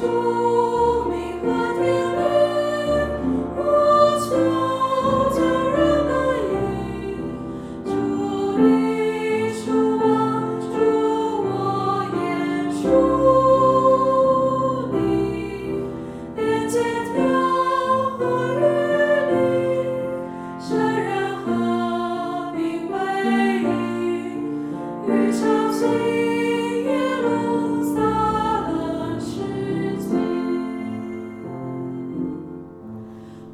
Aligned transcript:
joy. 0.00 0.39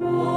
Whoa. 0.00 0.29